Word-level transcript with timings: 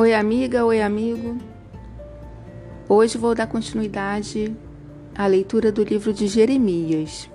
Oi, 0.00 0.14
amiga, 0.14 0.64
oi, 0.64 0.80
amigo. 0.80 1.36
Hoje 2.88 3.18
vou 3.18 3.34
dar 3.34 3.46
continuidade 3.46 4.56
à 5.14 5.26
leitura 5.26 5.70
do 5.70 5.84
livro 5.84 6.10
de 6.10 6.26
Jeremias. 6.26 7.28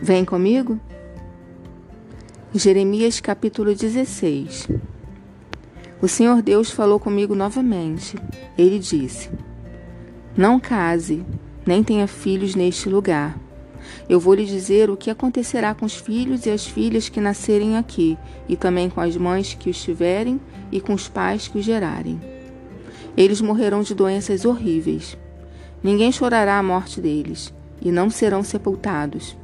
Vem 0.00 0.24
comigo? 0.24 0.80
Jeremias 2.54 3.20
capítulo 3.20 3.74
16. 3.74 4.66
O 6.00 6.08
Senhor 6.08 6.40
Deus 6.40 6.70
falou 6.70 6.98
comigo 6.98 7.34
novamente. 7.34 8.16
Ele 8.56 8.78
disse: 8.78 9.28
Não 10.34 10.58
case, 10.58 11.22
nem 11.66 11.84
tenha 11.84 12.06
filhos 12.06 12.54
neste 12.54 12.88
lugar 12.88 13.38
eu 14.08 14.18
vou 14.18 14.34
lhe 14.34 14.44
dizer 14.44 14.90
o 14.90 14.96
que 14.96 15.10
acontecerá 15.10 15.74
com 15.74 15.84
os 15.84 15.94
filhos 15.94 16.46
e 16.46 16.50
as 16.50 16.66
filhas 16.66 17.08
que 17.08 17.20
nascerem 17.20 17.76
aqui, 17.76 18.18
e 18.48 18.56
também 18.56 18.88
com 18.88 19.00
as 19.00 19.16
mães 19.16 19.54
que 19.54 19.70
os 19.70 19.80
tiverem 19.82 20.40
e 20.70 20.80
com 20.80 20.94
os 20.94 21.08
pais 21.08 21.48
que 21.48 21.58
os 21.58 21.64
gerarem. 21.64 22.20
Eles 23.16 23.40
morrerão 23.40 23.82
de 23.82 23.94
doenças 23.94 24.44
horríveis. 24.44 25.18
Ninguém 25.82 26.12
chorará 26.12 26.58
a 26.58 26.62
morte 26.62 27.00
deles, 27.00 27.52
e 27.80 27.90
não 27.90 28.10
serão 28.10 28.42
sepultados. 28.42 29.36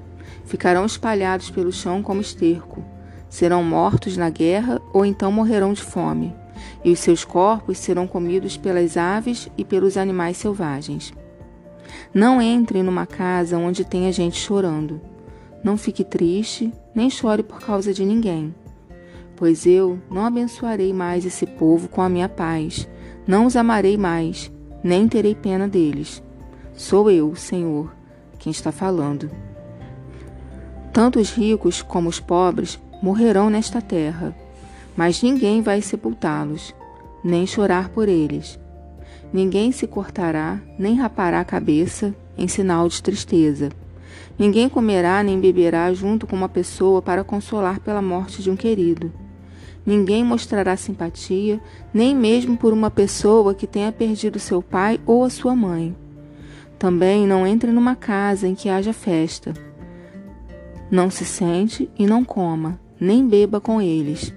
Ficarão 0.44 0.84
espalhados 0.84 1.50
pelo 1.50 1.72
chão 1.72 2.02
como 2.02 2.20
esterco. 2.20 2.84
Serão 3.28 3.64
mortos 3.64 4.16
na 4.16 4.30
guerra 4.30 4.80
ou 4.92 5.04
então 5.04 5.32
morrerão 5.32 5.72
de 5.72 5.82
fome, 5.82 6.32
e 6.84 6.92
os 6.92 7.00
seus 7.00 7.24
corpos 7.24 7.78
serão 7.78 8.06
comidos 8.06 8.56
pelas 8.56 8.96
aves 8.96 9.48
e 9.58 9.64
pelos 9.64 9.96
animais 9.96 10.36
selvagens. 10.36 11.12
Não 12.12 12.40
entre 12.40 12.82
numa 12.82 13.06
casa 13.06 13.58
onde 13.58 13.84
tenha 13.84 14.12
gente 14.12 14.36
chorando. 14.36 15.00
Não 15.62 15.76
fique 15.76 16.04
triste, 16.04 16.72
nem 16.94 17.08
chore 17.10 17.42
por 17.42 17.60
causa 17.60 17.92
de 17.92 18.04
ninguém. 18.04 18.54
Pois 19.36 19.66
eu 19.66 19.98
não 20.10 20.24
abençoarei 20.24 20.92
mais 20.92 21.24
esse 21.26 21.46
povo 21.46 21.88
com 21.88 22.00
a 22.00 22.08
minha 22.08 22.28
paz, 22.28 22.88
não 23.26 23.46
os 23.46 23.56
amarei 23.56 23.96
mais, 23.96 24.52
nem 24.82 25.08
terei 25.08 25.34
pena 25.34 25.66
deles. 25.66 26.22
Sou 26.74 27.10
eu, 27.10 27.34
Senhor, 27.34 27.92
quem 28.38 28.50
está 28.50 28.70
falando. 28.70 29.30
Tanto 30.92 31.18
os 31.18 31.32
ricos 31.32 31.82
como 31.82 32.08
os 32.08 32.20
pobres 32.20 32.78
morrerão 33.02 33.50
nesta 33.50 33.82
terra, 33.82 34.36
mas 34.96 35.22
ninguém 35.22 35.62
vai 35.62 35.80
sepultá-los, 35.80 36.74
nem 37.24 37.46
chorar 37.46 37.88
por 37.88 38.08
eles 38.08 38.58
Ninguém 39.34 39.72
se 39.72 39.88
cortará, 39.88 40.60
nem 40.78 40.94
rapará 40.94 41.40
a 41.40 41.44
cabeça 41.44 42.14
em 42.38 42.46
sinal 42.46 42.86
de 42.86 43.02
tristeza. 43.02 43.68
Ninguém 44.38 44.68
comerá 44.68 45.24
nem 45.24 45.40
beberá 45.40 45.92
junto 45.92 46.24
com 46.24 46.36
uma 46.36 46.48
pessoa 46.48 47.02
para 47.02 47.24
consolar 47.24 47.80
pela 47.80 48.00
morte 48.00 48.40
de 48.40 48.48
um 48.48 48.54
querido. 48.54 49.12
Ninguém 49.84 50.22
mostrará 50.22 50.76
simpatia, 50.76 51.60
nem 51.92 52.14
mesmo 52.14 52.56
por 52.56 52.72
uma 52.72 52.92
pessoa 52.92 53.56
que 53.56 53.66
tenha 53.66 53.90
perdido 53.90 54.38
seu 54.38 54.62
pai 54.62 55.00
ou 55.04 55.24
a 55.24 55.30
sua 55.30 55.56
mãe. 55.56 55.96
Também 56.78 57.26
não 57.26 57.44
entre 57.44 57.72
numa 57.72 57.96
casa 57.96 58.46
em 58.46 58.54
que 58.54 58.68
haja 58.68 58.92
festa. 58.92 59.52
Não 60.88 61.10
se 61.10 61.24
sente 61.24 61.90
e 61.98 62.06
não 62.06 62.24
coma, 62.24 62.78
nem 63.00 63.26
beba 63.26 63.60
com 63.60 63.82
eles 63.82 64.32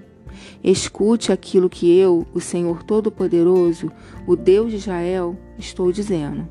Escute 0.62 1.32
aquilo 1.32 1.70
que 1.70 1.96
eu, 1.96 2.26
o 2.34 2.40
Senhor 2.40 2.82
Todo-Poderoso, 2.82 3.90
o 4.26 4.36
Deus 4.36 4.70
de 4.70 4.76
Israel, 4.76 5.36
estou 5.58 5.92
dizendo. 5.92 6.48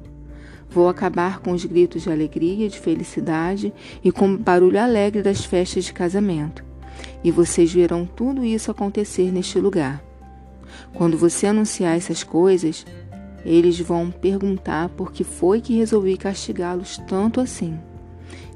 Vou 0.70 0.90
acabar 0.90 1.40
com 1.40 1.52
os 1.52 1.64
gritos 1.66 2.04
de 2.04 2.12
alegria, 2.12 2.70
de 2.70 2.80
felicidade 2.80 3.74
e 4.04 4.12
com 4.12 4.34
o 4.34 4.38
barulho 4.38 4.80
alegre 4.80 5.22
das 5.22 5.46
festas 5.46 5.86
de 5.86 5.94
casamento. 5.94 6.64
E 7.24 7.32
vocês 7.32 7.72
verão 7.72 8.06
tudo 8.06 8.44
isso 8.44 8.70
acontecer 8.70 9.32
neste 9.32 9.60
lugar. 9.60 10.04
Quando 10.94 11.18
você 11.18 11.48
anunciar 11.48 11.96
essas 11.96 12.24
coisas, 12.24 12.86
eles 13.46 13.80
vão 13.80 14.12
perguntar 14.12 14.90
por 14.90 15.12
que 15.12 15.24
foi 15.24 15.62
que 15.62 15.78
resolvi 15.78 16.18
castigá-los 16.18 16.98
tanto 17.08 17.40
assim. 17.40 17.80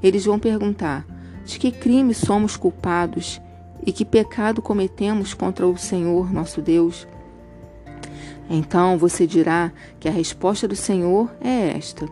Eles 0.02 0.24
vão 0.24 0.38
perguntar: 0.38 1.06
de 1.44 1.58
que 1.58 1.70
crime 1.70 2.14
somos 2.14 2.56
culpados 2.56 3.40
e 3.84 3.92
que 3.92 4.04
pecado 4.04 4.62
cometemos 4.62 5.34
contra 5.34 5.66
o 5.66 5.76
Senhor 5.76 6.32
nosso 6.32 6.62
Deus? 6.62 7.06
Então 8.48 8.98
você 8.98 9.26
dirá 9.26 9.72
que 9.98 10.08
a 10.08 10.12
resposta 10.12 10.68
do 10.68 10.76
Senhor 10.76 11.30
é 11.40 11.76
esta: 11.76 12.08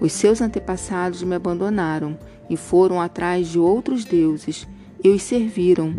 Os 0.00 0.12
seus 0.12 0.40
antepassados 0.40 1.22
me 1.22 1.34
abandonaram 1.34 2.18
e 2.48 2.56
foram 2.56 3.00
atrás 3.00 3.48
de 3.48 3.58
outros 3.58 4.04
deuses 4.04 4.66
e 5.02 5.08
os 5.08 5.22
serviram 5.22 5.94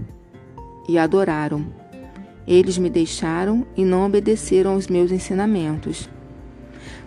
e 0.87 0.97
adoraram. 0.97 1.65
Eles 2.47 2.77
me 2.77 2.89
deixaram 2.89 3.65
e 3.75 3.83
não 3.83 4.05
obedeceram 4.05 4.71
aos 4.71 4.87
meus 4.87 5.11
ensinamentos. 5.11 6.09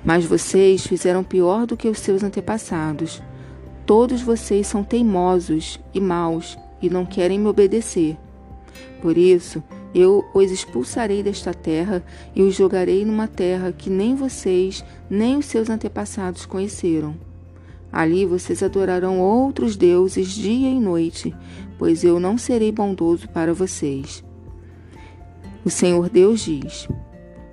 Mas 0.04 0.24
vocês 0.24 0.86
fizeram 0.86 1.24
pior 1.24 1.66
do 1.66 1.76
que 1.76 1.88
os 1.88 1.98
seus 1.98 2.22
antepassados. 2.22 3.22
Todos 3.86 4.20
vocês 4.20 4.66
são 4.66 4.84
teimosos 4.84 5.80
e 5.92 6.00
maus 6.00 6.58
e 6.80 6.88
não 6.88 7.04
querem 7.04 7.38
me 7.38 7.46
obedecer. 7.46 8.16
Por 9.00 9.16
isso, 9.16 9.62
eu 9.94 10.24
os 10.32 10.50
expulsarei 10.50 11.22
desta 11.22 11.52
terra 11.52 12.02
e 12.34 12.42
os 12.42 12.54
jogarei 12.54 13.04
numa 13.04 13.26
terra 13.26 13.72
que 13.72 13.90
nem 13.90 14.14
vocês, 14.14 14.84
nem 15.08 15.36
os 15.36 15.46
seus 15.46 15.68
antepassados 15.68 16.46
conheceram. 16.46 17.16
Ali 17.92 18.24
vocês 18.24 18.62
adorarão 18.62 19.18
outros 19.18 19.76
deuses 19.76 20.28
dia 20.28 20.68
e 20.68 20.78
noite, 20.78 21.34
pois 21.76 22.04
eu 22.04 22.20
não 22.20 22.38
serei 22.38 22.70
bondoso 22.70 23.28
para 23.28 23.52
vocês. 23.52 24.22
O 25.64 25.70
Senhor 25.70 26.08
Deus 26.08 26.44
diz: 26.44 26.88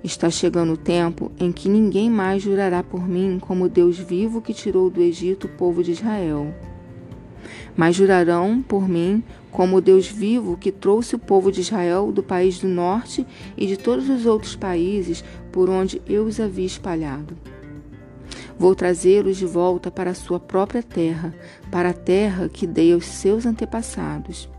Está 0.04 0.30
chegando 0.30 0.74
o 0.74 0.76
tempo 0.76 1.32
em 1.40 1.50
que 1.50 1.68
ninguém 1.68 2.08
mais 2.08 2.42
jurará 2.42 2.84
por 2.84 3.06
mim 3.08 3.38
como 3.40 3.68
Deus 3.68 3.98
vivo 3.98 4.40
que 4.40 4.54
tirou 4.54 4.88
do 4.88 5.02
Egito 5.02 5.48
o 5.48 5.50
povo 5.50 5.82
de 5.82 5.90
Israel 5.90 6.54
mas 7.78 7.94
jurarão 7.94 8.60
por 8.60 8.88
mim 8.88 9.22
como 9.52 9.80
Deus 9.80 10.08
vivo 10.08 10.56
que 10.56 10.72
trouxe 10.72 11.14
o 11.14 11.18
povo 11.18 11.52
de 11.52 11.60
Israel 11.60 12.10
do 12.10 12.24
país 12.24 12.58
do 12.58 12.66
norte 12.66 13.24
e 13.56 13.68
de 13.68 13.76
todos 13.76 14.10
os 14.10 14.26
outros 14.26 14.56
países 14.56 15.22
por 15.52 15.70
onde 15.70 16.02
eu 16.04 16.24
os 16.24 16.40
havia 16.40 16.66
espalhado. 16.66 17.36
Vou 18.58 18.74
trazê-los 18.74 19.36
de 19.36 19.46
volta 19.46 19.92
para 19.92 20.10
a 20.10 20.14
sua 20.14 20.40
própria 20.40 20.82
terra, 20.82 21.32
para 21.70 21.90
a 21.90 21.94
terra 21.94 22.48
que 22.48 22.66
dei 22.66 22.92
aos 22.92 23.06
seus 23.06 23.46
antepassados. 23.46 24.50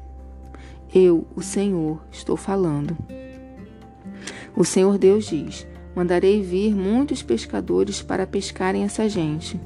Eu, 0.96 1.28
o 1.36 1.42
Senhor, 1.42 2.02
estou 2.10 2.38
falando. 2.38 2.98
O 4.56 4.64
Senhor 4.64 4.98
Deus 4.98 5.26
diz: 5.26 5.68
Mandarei 5.94 6.42
vir 6.42 6.74
muitos 6.74 7.22
pescadores 7.22 8.02
para 8.02 8.26
pescarem 8.26 8.86
essa 8.86 9.10
gente. 9.10 9.60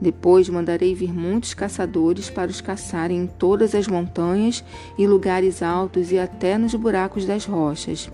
Depois 0.00 0.48
mandarei 0.48 0.94
vir 0.94 1.12
muitos 1.12 1.54
caçadores 1.54 2.30
para 2.30 2.50
os 2.50 2.60
caçarem 2.60 3.18
em 3.22 3.26
todas 3.26 3.74
as 3.74 3.88
montanhas 3.88 4.64
e 4.96 5.06
lugares 5.06 5.62
altos 5.62 6.12
e 6.12 6.18
até 6.18 6.56
nos 6.56 6.74
buracos 6.74 7.26
das 7.26 7.44
rochas. 7.44 8.10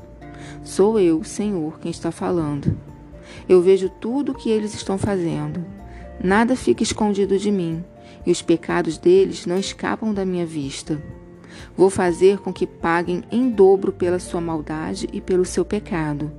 Sou 0.62 0.98
eu, 0.98 1.22
Senhor, 1.22 1.78
quem 1.80 1.90
está 1.90 2.10
falando. 2.10 2.76
Eu 3.48 3.60
vejo 3.60 3.88
tudo 3.88 4.32
o 4.32 4.34
que 4.34 4.48
eles 4.48 4.74
estão 4.74 4.96
fazendo. 4.96 5.64
Nada 6.22 6.56
fica 6.56 6.82
escondido 6.82 7.38
de 7.38 7.50
mim, 7.50 7.84
e 8.24 8.30
os 8.30 8.40
pecados 8.40 8.96
deles 8.96 9.44
não 9.44 9.58
escapam 9.58 10.14
da 10.14 10.24
minha 10.24 10.46
vista. 10.46 11.02
Vou 11.76 11.90
fazer 11.90 12.38
com 12.38 12.52
que 12.52 12.66
paguem 12.66 13.22
em 13.30 13.50
dobro 13.50 13.92
pela 13.92 14.18
sua 14.18 14.40
maldade 14.40 15.08
e 15.12 15.20
pelo 15.20 15.44
seu 15.44 15.64
pecado. 15.64 16.32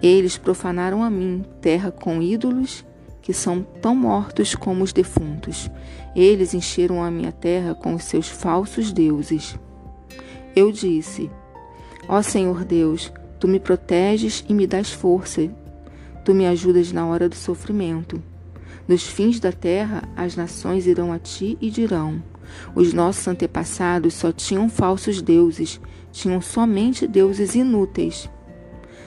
Eles 0.00 0.36
profanaram 0.36 1.02
a 1.02 1.10
mim, 1.10 1.44
terra 1.60 1.90
com 1.90 2.22
ídolos 2.22 2.84
que 3.22 3.32
são 3.32 3.62
tão 3.80 3.94
mortos 3.94 4.54
como 4.54 4.82
os 4.82 4.92
defuntos. 4.92 5.70
Eles 6.14 6.52
encheram 6.52 7.02
a 7.02 7.10
minha 7.10 7.32
terra 7.32 7.74
com 7.74 7.94
os 7.94 8.04
seus 8.04 8.28
falsos 8.28 8.92
deuses. 8.92 9.56
Eu 10.54 10.70
disse: 10.72 11.30
Ó 12.08 12.20
Senhor 12.20 12.64
Deus, 12.64 13.12
tu 13.38 13.46
me 13.46 13.60
proteges 13.60 14.44
e 14.48 14.52
me 14.52 14.66
dás 14.66 14.90
força. 14.90 15.48
Tu 16.24 16.34
me 16.34 16.46
ajudas 16.46 16.92
na 16.92 17.06
hora 17.06 17.28
do 17.28 17.34
sofrimento. 17.34 18.22
Nos 18.86 19.06
fins 19.06 19.38
da 19.38 19.52
terra, 19.52 20.02
as 20.16 20.36
nações 20.36 20.86
irão 20.86 21.12
a 21.12 21.18
ti 21.18 21.56
e 21.60 21.70
dirão: 21.70 22.22
Os 22.74 22.92
nossos 22.92 23.26
antepassados 23.28 24.14
só 24.14 24.32
tinham 24.32 24.68
falsos 24.68 25.22
deuses, 25.22 25.80
tinham 26.10 26.40
somente 26.40 27.06
deuses 27.06 27.54
inúteis. 27.54 28.28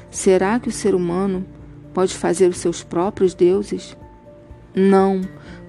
Será 0.09 0.59
que 0.59 0.69
o 0.69 0.71
ser 0.71 0.95
humano 0.95 1.45
pode 1.93 2.15
fazer 2.15 2.49
os 2.49 2.57
seus 2.57 2.83
próprios 2.83 3.33
deuses? 3.33 3.95
Não, 4.75 5.21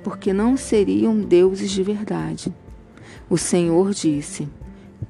porque 0.03 0.33
não 0.33 0.57
seriam 0.57 1.17
deuses 1.17 1.71
de 1.71 1.81
verdade. 1.81 2.53
O 3.31 3.39
Senhor 3.39 3.93
disse: 3.93 4.49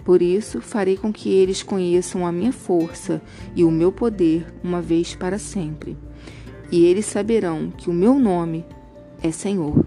Por 0.05 0.21
isso 0.21 0.61
farei 0.61 0.99
com 0.99 1.11
que 1.11 1.31
eles 1.31 1.63
conheçam 1.63 2.27
a 2.27 2.31
minha 2.31 2.53
força 2.53 3.23
e 3.55 3.65
o 3.65 3.71
meu 3.71 3.91
poder 3.91 4.53
uma 4.63 4.83
vez 4.83 5.15
para 5.15 5.39
sempre. 5.39 5.97
E 6.71 6.85
eles 6.85 7.07
saberão 7.07 7.71
que 7.71 7.89
o 7.89 7.93
meu 7.93 8.19
nome 8.19 8.67
é 9.23 9.31
Senhor. 9.31 9.87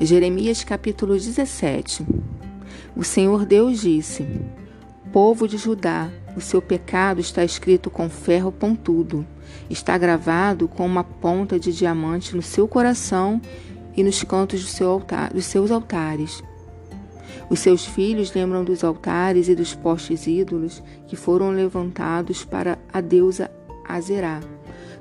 Jeremias 0.00 0.62
capítulo 0.62 1.14
17 1.14 2.06
O 2.94 3.04
Senhor 3.04 3.44
Deus 3.44 3.80
disse: 3.80 4.26
Povo 5.12 5.46
de 5.46 5.58
Judá, 5.58 6.10
O 6.36 6.40
seu 6.40 6.62
pecado 6.62 7.20
está 7.20 7.44
escrito 7.44 7.90
com 7.90 8.08
ferro 8.10 8.52
pontudo, 8.52 9.26
está 9.68 9.96
gravado 9.96 10.68
com 10.68 10.84
uma 10.84 11.04
ponta 11.04 11.58
de 11.58 11.72
diamante 11.72 12.34
no 12.34 12.42
seu 12.42 12.68
coração 12.68 13.40
e 13.96 14.02
nos 14.02 14.22
cantos 14.22 14.62
do 14.62 14.68
seu 14.68 14.90
altar, 14.90 15.32
dos 15.32 15.46
seus 15.46 15.70
altares. 15.70 16.42
Os 17.48 17.60
seus 17.60 17.84
filhos 17.84 18.32
lembram 18.34 18.64
dos 18.64 18.82
altares 18.82 19.48
e 19.48 19.54
dos 19.54 19.74
postes 19.74 20.26
ídolos 20.26 20.82
que 21.06 21.16
foram 21.16 21.50
levantados 21.50 22.44
para 22.44 22.78
a 22.92 23.00
deusa 23.00 23.50
Azerá, 23.88 24.40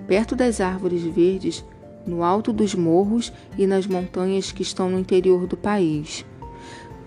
perto 0.07 0.35
das 0.35 0.61
árvores 0.61 1.01
verdes, 1.01 1.65
no 2.05 2.23
alto 2.23 2.53
dos 2.53 2.75
morros 2.75 3.33
e 3.57 3.65
nas 3.65 3.87
montanhas 3.87 4.51
que 4.51 4.61
estão 4.61 4.89
no 4.89 4.99
interior 4.99 5.47
do 5.47 5.57
país. 5.57 6.23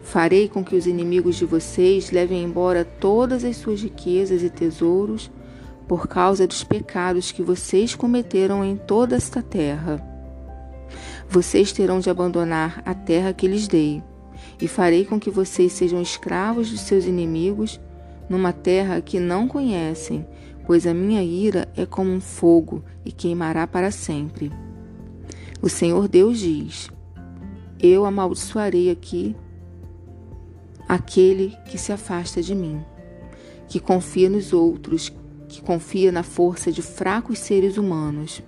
Farei 0.02 0.48
com 0.48 0.64
que 0.64 0.74
os 0.74 0.86
inimigos 0.86 1.36
de 1.36 1.44
vocês 1.44 2.10
levem 2.10 2.42
embora 2.42 2.84
todas 2.84 3.44
as 3.44 3.56
suas 3.56 3.82
riquezas 3.82 4.42
e 4.42 4.50
tesouros 4.50 5.30
por 5.88 6.06
causa 6.06 6.46
dos 6.46 6.62
pecados 6.62 7.32
que 7.32 7.42
vocês 7.42 7.94
cometeram 7.94 8.62
em 8.62 8.76
toda 8.76 9.16
esta 9.16 9.42
terra. 9.42 10.04
Vocês 11.28 11.72
terão 11.72 11.98
de 11.98 12.10
abandonar 12.10 12.82
a 12.84 12.94
terra 12.94 13.32
que 13.32 13.48
lhes 13.48 13.66
dei, 13.66 14.02
e 14.60 14.68
farei 14.68 15.04
com 15.04 15.18
que 15.18 15.30
vocês 15.30 15.72
sejam 15.72 16.00
escravos 16.00 16.70
dos 16.70 16.82
seus 16.82 17.06
inimigos 17.06 17.80
numa 18.28 18.52
terra 18.52 19.00
que 19.00 19.18
não 19.18 19.48
conhecem, 19.48 20.26
pois 20.66 20.86
a 20.86 20.92
minha 20.92 21.22
ira 21.22 21.66
é 21.74 21.86
como 21.86 22.10
um 22.10 22.20
fogo 22.20 22.84
e 23.04 23.10
queimará 23.10 23.66
para 23.66 23.90
sempre. 23.90 24.52
O 25.62 25.68
Senhor 25.68 26.06
Deus 26.06 26.38
diz: 26.38 26.90
Eu 27.80 28.04
amaldiçoarei 28.04 28.90
aqui 28.90 29.34
aquele 30.88 31.56
que 31.66 31.78
se 31.78 31.92
afasta 31.92 32.42
de 32.42 32.54
mim, 32.54 32.84
que 33.68 33.80
confia 33.80 34.28
nos 34.28 34.52
outros, 34.52 35.12
que 35.48 35.62
confia 35.62 36.12
na 36.12 36.22
força 36.22 36.70
de 36.70 36.82
fracos 36.82 37.38
seres 37.38 37.78
humanos. 37.78 38.42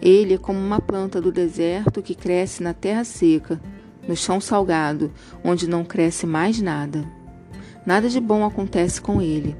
Ele 0.00 0.34
é 0.34 0.38
como 0.38 0.58
uma 0.58 0.80
planta 0.80 1.20
do 1.20 1.30
deserto 1.30 2.02
que 2.02 2.14
cresce 2.14 2.62
na 2.62 2.72
terra 2.72 3.04
seca, 3.04 3.60
no 4.06 4.16
chão 4.16 4.40
salgado, 4.40 5.12
onde 5.44 5.68
não 5.68 5.84
cresce 5.84 6.26
mais 6.26 6.60
nada. 6.60 7.04
Nada 7.84 8.08
de 8.08 8.20
bom 8.20 8.44
acontece 8.44 9.00
com 9.00 9.20
ele. 9.20 9.56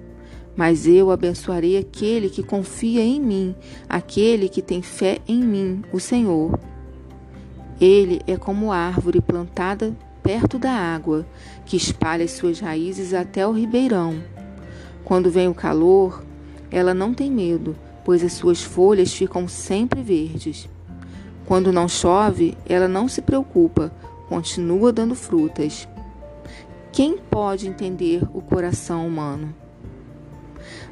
Mas 0.55 0.87
eu 0.87 1.11
abençoarei 1.11 1.79
aquele 1.79 2.29
que 2.29 2.43
confia 2.43 3.03
em 3.03 3.21
mim, 3.21 3.55
aquele 3.89 4.49
que 4.49 4.61
tem 4.61 4.83
fé 4.83 5.19
em 5.27 5.43
mim, 5.43 5.83
o 5.93 5.99
Senhor. 5.99 6.59
Ele 7.81 8.21
é 8.27 8.37
como 8.37 8.71
árvore 8.71 9.21
plantada 9.21 9.97
perto 10.23 10.59
da 10.59 10.71
água, 10.71 11.27
que 11.65 11.77
espalha 11.77 12.29
suas 12.29 12.61
raízes 12.61 13.15
até 13.15 13.47
o 13.47 13.53
ribeirão. 13.53 14.23
Quando 15.05 15.31
vem 15.31 15.49
o 15.49 15.55
calor, 15.55 16.23
ela 16.73 16.95
não 16.95 17.13
tem 17.13 17.31
medo, 17.31 17.77
pois 18.05 18.25
as 18.25 18.33
suas 18.33 18.63
folhas 18.63 19.13
ficam 19.13 19.47
sempre 19.47 20.03
verdes. 20.03 20.69
Quando 21.45 21.73
não 21.73 21.87
chove, 21.87 22.57
ela 22.67 22.89
não 22.89 23.07
se 23.07 23.21
preocupa, 23.21 23.93
continua 24.29 24.93
dando 24.93 25.15
frutas. 25.15 25.87
Quem 26.91 27.19
pode 27.19 27.69
entender 27.69 28.23
o 28.33 28.41
coração 28.41 29.07
humano? 29.07 29.55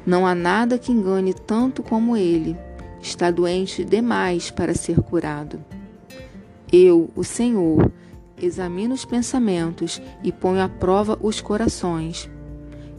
Não 0.05 0.25
há 0.25 0.35
nada 0.35 0.77
que 0.77 0.91
engane 0.91 1.33
tanto 1.33 1.83
como 1.83 2.15
ele. 2.15 2.57
Está 3.01 3.31
doente 3.31 3.83
demais 3.83 4.51
para 4.51 4.75
ser 4.75 4.99
curado. 5.01 5.63
Eu, 6.71 7.09
o 7.15 7.23
Senhor, 7.23 7.91
examino 8.39 8.93
os 8.93 9.05
pensamentos 9.05 10.01
e 10.23 10.31
ponho 10.31 10.61
à 10.61 10.69
prova 10.69 11.17
os 11.21 11.41
corações. 11.41 12.29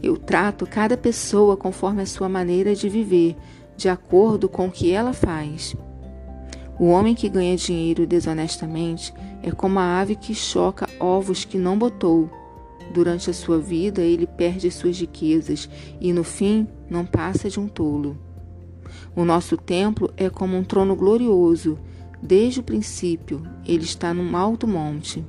Eu 0.03 0.17
trato 0.17 0.67
cada 0.67 0.97
pessoa 0.97 1.55
conforme 1.55 2.01
a 2.01 2.05
sua 2.05 2.27
maneira 2.27 2.75
de 2.75 2.89
viver, 2.89 3.37
de 3.77 3.87
acordo 3.87 4.49
com 4.49 4.67
o 4.67 4.71
que 4.71 4.91
ela 4.91 5.13
faz. 5.13 5.73
O 6.77 6.87
homem 6.87 7.15
que 7.15 7.29
ganha 7.29 7.55
dinheiro 7.55 8.05
desonestamente 8.05 9.13
é 9.41 9.49
como 9.49 9.79
a 9.79 10.01
ave 10.01 10.17
que 10.17 10.35
choca 10.35 10.89
ovos 10.99 11.45
que 11.45 11.57
não 11.57 11.77
botou. 11.77 12.29
Durante 12.93 13.29
a 13.29 13.33
sua 13.33 13.59
vida, 13.59 14.01
ele 14.01 14.27
perde 14.27 14.69
suas 14.69 14.99
riquezas 14.99 15.69
e, 16.01 16.11
no 16.11 16.25
fim, 16.25 16.67
não 16.89 17.05
passa 17.05 17.49
de 17.49 17.57
um 17.57 17.69
tolo. 17.69 18.17
O 19.15 19.23
nosso 19.23 19.55
templo 19.55 20.13
é 20.17 20.29
como 20.29 20.57
um 20.57 20.65
trono 20.65 20.97
glorioso. 20.97 21.79
Desde 22.21 22.59
o 22.59 22.63
princípio, 22.63 23.41
ele 23.65 23.85
está 23.85 24.13
num 24.13 24.35
alto 24.35 24.67
monte. 24.67 25.23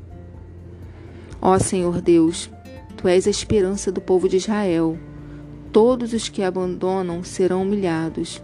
Ó 1.41 1.59
Senhor 1.61 2.01
Deus, 2.01 2.51
tu 2.97 3.09
és 3.09 3.27
a 3.27 3.31
esperança 3.31 3.93
do 3.93 4.01
povo 4.01 4.29
de 4.29 4.37
Israel. 4.37 4.99
Todos 5.73 6.13
os 6.13 6.29
que 6.29 6.43
abandonam 6.43 7.23
serão 7.25 7.63
humilhados. 7.63 8.43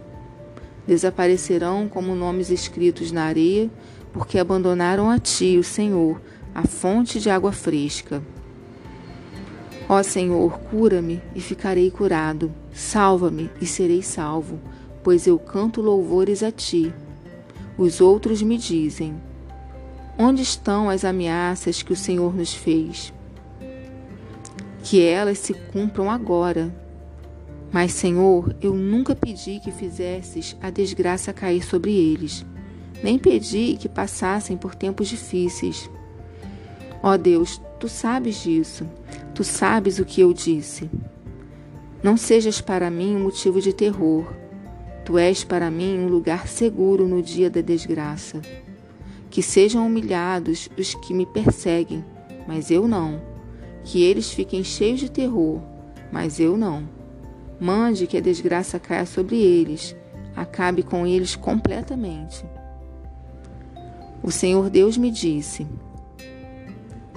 Desaparecerão 0.85 1.87
como 1.87 2.15
nomes 2.15 2.49
escritos 2.49 3.11
na 3.11 3.23
areia, 3.23 3.69
porque 4.11 4.37
abandonaram 4.37 5.09
a 5.09 5.17
ti, 5.19 5.57
o 5.57 5.63
Senhor, 5.63 6.21
a 6.53 6.67
fonte 6.67 7.19
de 7.19 7.29
água 7.29 7.51
fresca. 7.51 8.21
Ó 9.87 10.01
Senhor, 10.03 10.59
cura-me 10.59 11.21
e 11.35 11.41
ficarei 11.41 11.89
curado. 11.91 12.51
Salva-me 12.73 13.49
e 13.59 13.65
serei 13.65 14.01
salvo, 14.01 14.59
pois 15.03 15.27
eu 15.27 15.37
canto 15.37 15.81
louvores 15.81 16.43
a 16.43 16.51
ti. 16.51 16.93
Os 17.77 17.99
outros 17.99 18.41
me 18.41 18.57
dizem: 18.57 19.15
Onde 20.17 20.41
estão 20.41 20.89
as 20.89 21.03
ameaças 21.03 21.81
que 21.81 21.93
o 21.93 21.95
Senhor 21.95 22.35
nos 22.35 22.53
fez? 22.53 23.13
Que 24.91 25.01
elas 25.01 25.37
se 25.37 25.53
cumpram 25.53 26.11
agora. 26.11 26.69
Mas, 27.71 27.93
Senhor, 27.93 28.53
eu 28.61 28.73
nunca 28.73 29.15
pedi 29.15 29.57
que 29.61 29.71
fizesses 29.71 30.57
a 30.61 30.69
desgraça 30.69 31.31
cair 31.31 31.63
sobre 31.63 31.95
eles, 31.95 32.45
nem 33.01 33.17
pedi 33.17 33.77
que 33.79 33.87
passassem 33.87 34.57
por 34.57 34.75
tempos 34.75 35.07
difíceis. 35.07 35.89
Ó 37.01 37.15
Deus, 37.15 37.61
tu 37.79 37.87
sabes 37.87 38.43
disso, 38.43 38.85
tu 39.33 39.45
sabes 39.45 39.97
o 39.97 40.03
que 40.03 40.19
eu 40.19 40.33
disse. 40.33 40.89
Não 42.03 42.17
sejas 42.17 42.59
para 42.59 42.91
mim 42.91 43.15
um 43.15 43.23
motivo 43.23 43.61
de 43.61 43.71
terror, 43.71 44.25
tu 45.05 45.17
és 45.17 45.41
para 45.41 45.71
mim 45.71 45.99
um 45.99 46.09
lugar 46.09 46.49
seguro 46.49 47.07
no 47.07 47.21
dia 47.21 47.49
da 47.49 47.61
desgraça. 47.61 48.41
Que 49.29 49.41
sejam 49.41 49.87
humilhados 49.87 50.67
os 50.77 50.93
que 50.95 51.13
me 51.13 51.25
perseguem, 51.25 52.03
mas 52.45 52.69
eu 52.69 52.89
não. 52.89 53.30
Que 53.83 54.03
eles 54.03 54.31
fiquem 54.31 54.63
cheios 54.63 54.99
de 54.99 55.09
terror, 55.09 55.59
mas 56.11 56.39
eu 56.39 56.57
não. 56.57 56.87
Mande 57.59 58.07
que 58.07 58.17
a 58.17 58.21
desgraça 58.21 58.79
caia 58.79 59.05
sobre 59.05 59.37
eles, 59.37 59.95
acabe 60.35 60.83
com 60.83 61.05
eles 61.05 61.35
completamente. 61.35 62.45
O 64.23 64.31
Senhor 64.31 64.69
Deus 64.69 64.97
me 64.97 65.09
disse: 65.09 65.67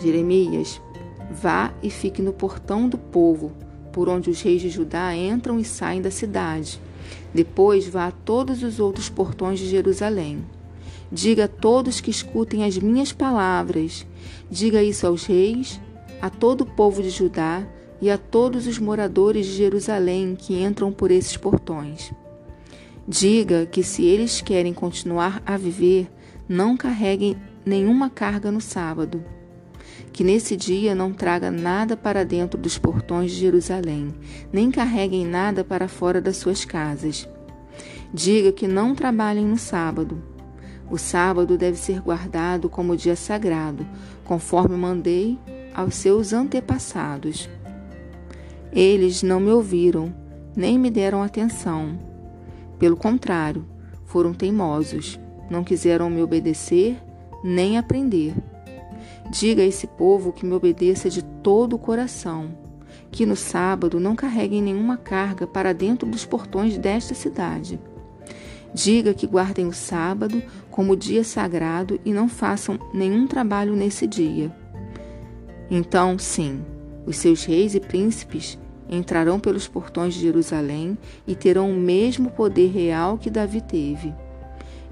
Jeremias, 0.03 0.81
vá 1.31 1.73
e 1.83 1.91
fique 1.91 2.23
no 2.23 2.33
portão 2.33 2.89
do 2.89 2.99
povo, 2.99 3.53
por 3.93 4.09
onde 4.09 4.31
os 4.31 4.41
reis 4.43 4.61
de 4.61 4.71
Judá 4.71 5.15
entram 5.15 5.59
e 5.59 5.65
saem 5.65 6.01
da 6.01 6.11
cidade. 6.11 6.81
Depois 7.33 7.87
vá 7.87 8.07
a 8.07 8.13
todos 8.13 8.63
os 8.63 8.81
outros 8.81 9.09
portões 9.09 9.59
de 9.59 9.67
Jerusalém. 9.67 10.45
Diga 11.11 11.45
a 11.45 11.49
todos 11.49 12.01
que 12.01 12.11
escutem 12.11 12.65
as 12.65 12.79
minhas 12.79 13.13
palavras. 13.13 14.07
Diga 14.51 14.83
isso 14.83 15.07
aos 15.07 15.27
reis, 15.27 15.81
a 16.25 16.31
todo 16.31 16.63
o 16.63 16.67
povo 16.67 17.03
de 17.03 17.11
Judá 17.11 17.63
e 18.01 18.11
a 18.11 18.17
todos 18.17 18.67
os 18.67 18.79
moradores 18.79 19.45
de 19.45 19.53
Jerusalém 19.53 20.35
que 20.35 20.59
entram 20.59 20.91
por 20.91 21.11
esses 21.11 21.37
portões. 21.37 22.15
Diga 23.07 23.67
que 23.67 23.83
se 23.83 24.07
eles 24.07 24.41
querem 24.41 24.73
continuar 24.73 25.43
a 25.45 25.59
viver, 25.59 26.11
não 26.49 26.79
carreguem 26.79 27.37
nenhuma 27.63 28.09
carga 28.09 28.51
no 28.51 28.59
sábado. 28.59 29.23
Que 30.15 30.25
nesse 30.25 30.57
dia 30.57 30.95
não 30.95 31.13
traga 31.13 31.51
nada 31.51 31.95
para 31.95 32.25
dentro 32.25 32.59
dos 32.59 32.79
portões 32.79 33.31
de 33.31 33.41
Jerusalém, 33.41 34.15
nem 34.51 34.71
carreguem 34.71 35.27
nada 35.27 35.63
para 35.63 35.89
fora 35.89 36.23
das 36.23 36.39
suas 36.39 36.65
casas. 36.65 37.29
Diga 38.15 38.51
que 38.51 38.67
não 38.67 38.95
trabalhem 38.95 39.45
no 39.45 39.59
sábado 39.59 40.23
o 40.91 40.99
sábado 40.99 41.57
deve 41.57 41.79
ser 41.79 42.01
guardado 42.01 42.69
como 42.69 42.97
dia 42.97 43.17
sagrado, 43.17 43.87
conforme 44.25 44.77
mandei 44.77 45.39
aos 45.75 45.95
seus 45.95 46.33
antepassados. 46.33 47.49
Eles 48.73 49.23
não 49.23 49.41
me 49.41 49.51
ouviram, 49.51 50.15
nem 50.57 50.79
me 50.79 50.91
deram 50.91 51.23
atenção. 51.23 51.99
Pelo 52.79 52.97
contrário, 52.97 53.67
foram 54.05 54.33
teimosos, 54.33 55.19
não 55.51 55.65
quiseram 55.65 56.09
me 56.09 56.23
obedecer 56.23 56.97
nem 57.43 57.77
aprender. 57.77 58.35
Diga 59.31 59.63
a 59.63 59.67
esse 59.67 59.87
povo 59.87 60.33
que 60.33 60.47
me 60.47 60.55
obedeça 60.55 61.11
de 61.11 61.23
todo 61.23 61.75
o 61.77 61.79
coração, 61.79 62.57
que 63.11 63.27
no 63.27 63.37
sábado 63.37 64.01
não 64.01 64.17
carreguem 64.17 64.63
nenhuma 64.63 64.97
carga 64.97 65.47
para 65.47 65.75
dentro 65.75 66.09
dos 66.09 66.25
portões 66.25 66.79
desta 66.79 67.15
cidade 67.15 67.79
Diga 68.75 69.15
que 69.15 69.25
guardem 69.25 69.69
o 69.69 69.73
sábado 69.73 70.43
como 70.69 70.97
dia 70.97 71.23
sagrado 71.23 72.01
e 72.05 72.13
não 72.13 72.29
façam 72.29 72.77
nenhum 72.93 73.25
trabalho 73.25 73.77
nesse 73.77 74.05
dia. 74.05 74.53
Então, 75.71 76.19
sim, 76.19 76.63
os 77.07 77.17
seus 77.17 77.45
reis 77.45 77.75
e 77.75 77.81
príncipes 77.81 78.59
entrarão 78.89 79.41
pelos 79.41 79.67
portões 79.67 80.15
de 80.15 80.21
Jerusalém 80.21 80.97
e 81.27 81.35
terão 81.35 81.71
o 81.71 81.75
mesmo 81.75 82.31
poder 82.31 82.71
real 82.71 83.19
que 83.19 83.31
Davi 83.31 83.61
teve. 83.61 84.15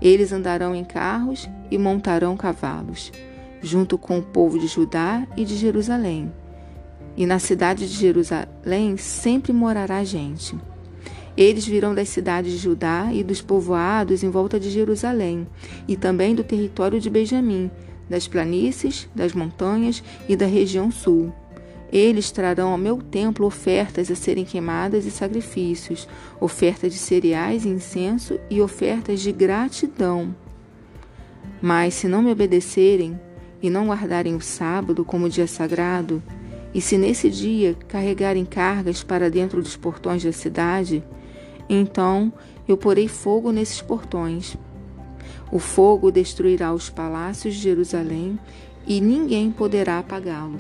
Eles 0.01 0.33
andarão 0.33 0.75
em 0.75 0.85
carros 0.85 1.49
e 1.71 1.79
montarão 1.79 2.37
cavalos, 2.37 3.13
junto 3.63 3.97
com 3.97 4.19
o 4.19 4.23
povo 4.23 4.59
de 4.59 4.67
Judá 4.67 5.27
e 5.37 5.45
de 5.45 5.57
Jerusalém. 5.57 6.33
E 7.17 7.27
na 7.27 7.39
cidade 7.39 7.87
de 7.87 7.95
Jerusalém 7.95 8.97
sempre 8.97 9.53
morará 9.53 10.03
gente. 10.03 10.59
Eles 11.37 11.67
virão 11.67 11.95
das 11.95 12.09
cidades 12.09 12.53
de 12.53 12.59
Judá 12.59 13.11
e 13.13 13.23
dos 13.23 13.41
povoados 13.41 14.23
em 14.23 14.29
volta 14.29 14.59
de 14.59 14.71
Jerusalém, 14.71 15.47
e 15.87 15.97
também 15.97 16.35
do 16.35 16.45
território 16.45 17.01
de 17.01 17.09
Benjamim, 17.09 17.71
das 18.13 18.29
planícies, 18.29 19.09
das 19.15 19.33
montanhas 19.33 20.05
e 20.29 20.37
da 20.37 20.45
região 20.45 20.91
sul. 20.91 21.33
Eles 21.91 22.31
trarão 22.31 22.73
ao 22.73 22.77
meu 22.77 22.99
templo 22.99 23.47
ofertas 23.47 24.11
a 24.11 24.15
serem 24.15 24.45
queimadas 24.45 25.07
e 25.07 25.11
sacrifícios, 25.11 26.07
ofertas 26.39 26.93
de 26.93 26.99
cereais 26.99 27.65
e 27.65 27.71
incenso 27.71 28.39
e 28.51 28.61
ofertas 28.61 29.21
de 29.21 29.33
gratidão. 29.33 30.35
Mas 31.63 31.95
se 31.95 32.07
não 32.07 32.21
me 32.21 32.31
obedecerem 32.31 33.19
e 33.63 33.71
não 33.71 33.87
guardarem 33.87 34.35
o 34.35 34.41
sábado 34.43 35.07
como 35.07 35.31
dia 35.31 35.47
sagrado, 35.47 36.23
e 36.75 36.83
se 36.83 36.99
nesse 36.99 37.31
dia 37.31 37.75
carregarem 37.89 38.45
cargas 38.45 39.03
para 39.03 39.31
dentro 39.31 39.63
dos 39.63 39.75
portões 39.75 40.23
da 40.23 40.33
cidade, 40.33 41.03
então 41.67 42.31
eu 42.69 42.77
porei 42.77 43.09
fogo 43.09 43.51
nesses 43.53 43.81
portões. 43.81 44.55
O 45.53 45.59
fogo 45.59 46.11
destruirá 46.11 46.73
os 46.73 46.89
palácios 46.89 47.55
de 47.55 47.61
Jerusalém 47.61 48.39
e 48.87 49.03
ninguém 49.03 49.51
poderá 49.51 49.99
apagá-lo. 49.99 50.59